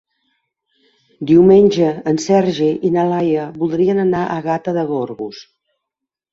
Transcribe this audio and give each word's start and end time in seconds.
Diumenge 1.31 1.91
en 2.13 2.17
Sergi 2.25 2.71
i 2.91 2.93
na 2.97 3.05
Laia 3.13 3.45
voldrien 3.61 4.03
anar 4.09 4.25
a 4.25 4.41
Gata 4.51 4.77
de 4.81 4.89
Gorgos. 4.97 5.47